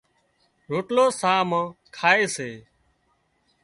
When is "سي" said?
2.35-2.51